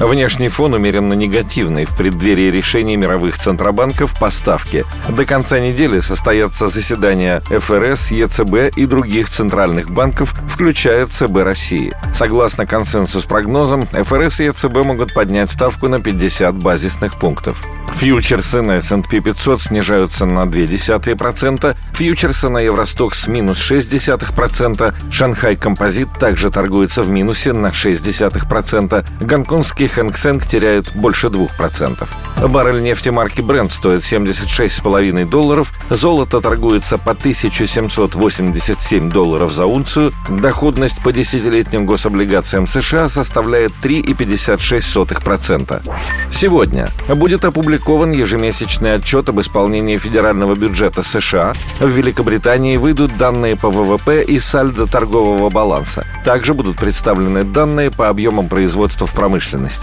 Внешний 0.00 0.48
фон 0.48 0.74
умеренно 0.74 1.14
негативный 1.14 1.86
в 1.86 1.96
преддверии 1.96 2.50
решений 2.50 2.96
мировых 2.96 3.38
центробанков 3.38 4.18
по 4.18 4.30
ставке. 4.30 4.84
До 5.08 5.24
конца 5.24 5.58
недели 5.58 6.00
состоятся 6.00 6.68
заседания 6.68 7.40
ФРС, 7.48 8.10
ЕЦБ 8.10 8.76
и 8.76 8.84
других 8.84 9.30
центральных 9.30 9.90
банков, 9.90 10.34
включая 10.48 11.06
ЦБ 11.06 11.36
России. 11.44 11.96
Согласно 12.14 12.66
консенсус-прогнозам, 12.66 13.86
ФРС 13.86 14.40
и 14.40 14.44
ЕЦБ 14.44 14.84
могут 14.84 15.14
поднять 15.14 15.50
ставку 15.50 15.88
на 15.88 15.98
50 16.00 16.54
базисных 16.56 17.18
пунктов. 17.18 17.64
Фьючерсы 17.94 18.60
на 18.60 18.76
S&P 18.78 19.20
500 19.20 19.62
снижаются 19.62 20.26
на 20.26 20.40
0,2%, 20.40 21.74
фьючерсы 21.94 22.50
на 22.50 22.58
Евростокс 22.58 23.26
минус 23.28 23.58
0,6%, 23.70 24.94
Шанхай 25.10 25.56
Композит 25.56 26.08
также 26.18 26.50
торгуется 26.50 27.02
в 27.02 27.08
минусе 27.08 27.54
на 27.54 27.68
0,6%, 27.68 29.06
гонконгский 29.24 29.85
Хэнк 29.88 30.16
Сэнк 30.16 30.46
теряет 30.46 30.94
больше 30.94 31.28
2%. 31.28 32.06
Баррель 32.48 32.82
нефти 32.82 33.08
марки 33.08 33.40
Brent 33.40 33.70
стоит 33.70 34.02
76,5 34.02 35.28
долларов, 35.28 35.72
золото 35.90 36.40
торгуется 36.40 36.98
по 36.98 37.12
1787 37.12 39.10
долларов 39.10 39.52
за 39.52 39.66
унцию, 39.66 40.12
доходность 40.28 41.02
по 41.02 41.12
десятилетним 41.12 41.86
гособлигациям 41.86 42.66
США 42.66 43.08
составляет 43.08 43.72
3,56%. 43.82 45.82
Сегодня 46.30 46.90
будет 47.08 47.44
опубликован 47.44 48.12
ежемесячный 48.12 48.94
отчет 48.94 49.28
об 49.28 49.40
исполнении 49.40 49.96
федерального 49.96 50.54
бюджета 50.54 51.02
США. 51.02 51.52
В 51.80 51.88
Великобритании 51.88 52.76
выйдут 52.76 53.16
данные 53.16 53.56
по 53.56 53.70
ВВП 53.70 54.22
и 54.22 54.38
сальдо 54.38 54.86
торгового 54.86 55.50
баланса. 55.50 56.04
Также 56.24 56.54
будут 56.54 56.78
представлены 56.78 57.44
данные 57.44 57.90
по 57.90 58.08
объемам 58.08 58.48
производства 58.48 59.06
в 59.06 59.14
промышленности. 59.14 59.75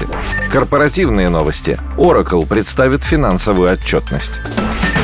Корпоративные 0.51 1.29
новости. 1.29 1.79
Oracle 1.97 2.45
представит 2.45 3.03
финансовую 3.03 3.71
отчетность. 3.71 4.41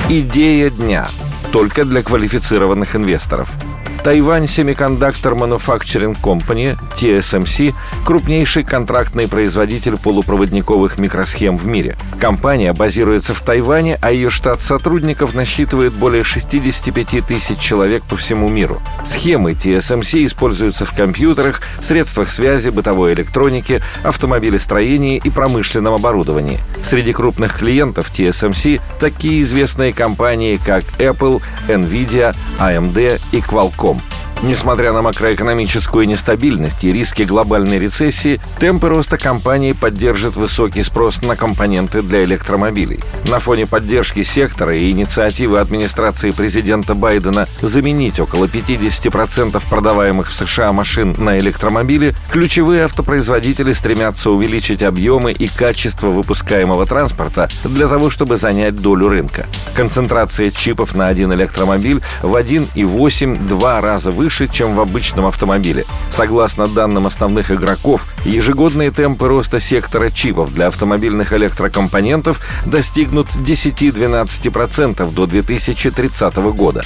Идея 0.10 0.70
дня. 0.70 1.08
Только 1.52 1.86
для 1.86 2.04
квалифицированных 2.04 2.96
инвесторов– 2.96 3.52
Тайвань 4.04 4.46
Semiconductor 4.46 5.36
Manufacturing 5.36 6.18
Company, 6.22 6.78
TSMC, 6.96 7.74
крупнейший 8.06 8.64
контрактный 8.64 9.28
производитель 9.28 9.98
полупроводниковых 9.98 10.98
микросхем 11.00 11.58
в 11.58 11.66
мире. 11.66 11.98
Компания 12.20 12.74
базируется 12.74 13.34
в 13.34 13.42
Тайване, 13.42 14.00
а 14.02 14.12
ее 14.12 14.30
штат 14.30 14.62
сотрудников 14.62 15.34
насчитывает 15.36 15.94
более 15.94 16.24
65 16.24 17.26
тысяч 17.26 17.60
человек 17.60 18.04
по 18.04 18.16
всему 18.16 18.48
миру. 18.50 18.82
Схемы 19.06 19.52
TSMC 19.52 20.26
используются 20.26 20.86
в 20.86 20.96
компьютерах, 20.96 21.62
средствах 21.82 22.32
связи, 22.32 22.70
бытовой 22.70 23.14
электронике, 23.14 23.82
автомобилестроении 24.04 25.22
и 25.24 25.30
промышленном 25.30 25.94
оборудовании. 25.94 26.60
Среди 26.84 27.12
крупных 27.12 27.58
клиентов 27.58 28.12
TSMC 28.12 28.82
такие 29.00 29.42
известные 29.44 29.94
компании, 29.94 30.60
как 30.64 30.84
Apple, 31.00 31.42
Nvidia, 31.68 32.36
AMD 32.60 33.22
и 33.32 33.38
Qualcomm. 33.40 33.99
Несмотря 34.42 34.94
на 34.94 35.02
макроэкономическую 35.02 36.08
нестабильность 36.08 36.86
и 36.86 36.94
риски 36.94 37.24
глобальной 37.24 37.78
рецессии, 37.78 38.40
темпы 38.58 38.88
роста 38.88 39.18
компании 39.18 39.74
поддержат 39.74 40.38
высокий 40.38 40.82
спрос 40.82 41.22
на 41.22 41.36
компоненты 41.36 42.02
для 42.02 42.24
электромобилей. 42.24 43.02
На 43.28 43.40
фоне 43.40 43.68
поддержки 43.68 44.24
сектора 44.24 44.78
и 44.78 44.92
инициативы 44.92 45.60
администрации 45.60 46.32
президента 46.32 46.96
Байдена 46.96 47.50
заменить 47.62 48.22
около 48.22 48.46
50% 48.46 49.62
продаваемых 49.70 50.30
в 50.30 50.34
США 50.34 50.72
машин 50.72 51.16
на 51.18 51.38
электромобили, 51.38 52.16
ключевые 52.32 52.86
автопроизводители 52.86 53.74
стремятся 53.74 54.30
увеличить 54.30 54.84
объемы 54.84 55.34
и 55.34 55.50
качество 55.50 56.08
выпускаемого 56.08 56.86
транспорта 56.86 57.50
для 57.66 57.90
того, 57.90 58.10
чтобы 58.10 58.38
занять 58.38 58.78
долю 58.78 59.10
рынка. 59.10 59.48
Концентрация 59.76 60.50
чипов 60.50 60.96
на 60.96 61.08
один 61.08 61.34
электромобиль 61.34 62.02
в 62.22 62.34
1,8-2 62.34 63.82
раза 63.82 64.12
выше 64.12 64.29
выше, 64.30 64.48
чем 64.48 64.76
в 64.76 64.80
обычном 64.80 65.26
автомобиле. 65.26 65.86
Согласно 66.12 66.68
данным 66.68 67.08
основных 67.08 67.50
игроков, 67.50 68.06
ежегодные 68.26 68.92
темпы 68.92 69.28
роста 69.28 69.60
сектора 69.60 70.12
чипов 70.12 70.54
для 70.54 70.68
автомобильных 70.68 71.34
электрокомпонентов 71.34 72.40
достигнут 72.64 73.28
10-12% 73.30 75.12
до 75.12 75.26
2030 75.26 76.36
года. 76.54 76.84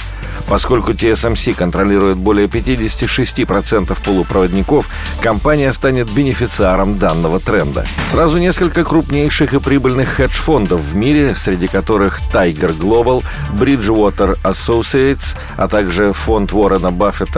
Поскольку 0.48 0.92
TSMC 0.92 1.54
контролирует 1.54 2.16
более 2.16 2.46
56% 2.46 4.02
полупроводников, 4.02 4.88
компания 5.20 5.72
станет 5.74 6.10
бенефициаром 6.10 6.96
данного 6.96 7.40
тренда. 7.40 7.86
Сразу 8.10 8.38
несколько 8.38 8.84
крупнейших 8.84 9.52
и 9.52 9.60
прибыльных 9.60 10.08
хедж-фондов 10.08 10.80
в 10.80 10.96
мире, 10.96 11.34
среди 11.36 11.66
которых 11.66 12.20
Tiger 12.32 12.74
Global, 12.78 13.22
Bridgewater 13.52 14.38
Associates, 14.42 15.36
а 15.58 15.68
также 15.68 16.12
фонд 16.12 16.52
Уоррена 16.54 16.90
Баффета 16.90 17.33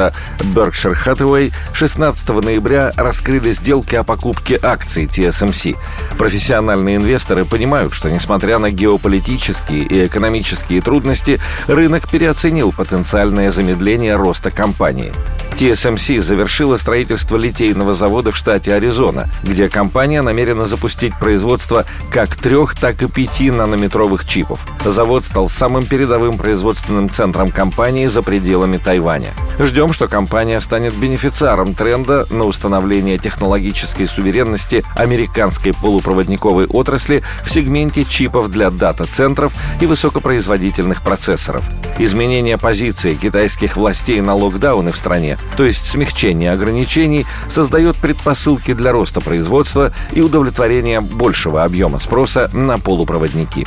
Berkshire 0.55 0.97
Hathaway, 0.97 1.53
16 1.73 2.29
ноября 2.29 2.93
раскрыли 2.97 3.53
сделки 3.53 3.95
о 3.95 4.05
покупке 4.05 4.59
акций 4.63 5.05
TSMC. 5.05 5.77
Профессиональные 6.19 6.97
инвесторы 6.97 7.45
понимают, 7.45 7.93
что 7.93 8.11
несмотря 8.11 8.59
на 8.59 8.71
геополитические 8.71 9.83
и 9.83 10.07
экономические 10.07 10.81
трудности, 10.81 11.41
рынок 11.67 12.11
переоценил 12.11 12.73
потенциал 12.73 13.07
потенциальное 13.07 13.51
замедление 13.53 14.17
роста 14.17 14.51
компании. 14.51 15.13
TSMC 15.57 16.21
завершила 16.21 16.77
строительство 16.77 17.37
литейного 17.37 17.95
завода 17.95 18.33
в 18.33 18.37
штате 18.37 18.75
Аризона, 18.75 19.29
где 19.43 19.69
компания 19.69 20.23
намерена 20.23 20.67
запустить 20.67 21.15
производство 21.19 21.85
как 22.11 22.37
трех, 22.37 22.75
так 22.75 23.03
и 23.03 23.09
пяти 23.09 23.51
нанометровых 23.51 24.27
чипов. 24.27 24.67
Завод 24.85 25.25
стал 25.25 25.49
самым 25.49 25.85
передовым 25.85 26.37
производственным 26.37 27.09
центром 27.09 27.51
компании 27.51 28.07
за 28.07 28.23
пределами 28.23 28.77
Тайваня. 28.77 29.33
Ждем, 29.59 29.93
что 29.93 30.07
компания 30.07 30.61
станет 30.61 30.95
бенефициаром 30.95 31.75
тренда 31.75 32.27
на 32.31 32.45
установление 32.45 33.19
технологической 33.19 34.07
суверенности 34.07 34.85
американской 34.97 35.73
полупроводниковой 35.73 36.67
отрасли 36.67 37.23
в 37.45 37.51
сегменте 37.51 38.05
чипов 38.05 38.51
для 38.51 38.71
дата-центров 38.71 39.55
и 39.81 39.87
высокопроизводительных 39.87 41.03
процессоров. 41.03 41.65
Изменение 41.99 42.59
позиции 42.59 43.15
китайских 43.15 43.77
властей 43.77 44.21
на 44.21 44.35
локдауны 44.35 44.93
в 44.93 44.97
стране 44.97 45.39
то 45.57 45.65
есть 45.65 45.87
смягчение 45.87 46.53
ограничений, 46.53 47.27
создает 47.49 47.97
предпосылки 47.97 48.75
для 48.75 48.93
роста 48.93 49.21
производства 49.21 49.93
и 50.13 50.21
удовлетворения 50.21 51.01
большего 51.01 51.65
объема 51.65 51.99
спроса 51.99 52.51
на 52.53 52.79
полупроводники. 52.79 53.67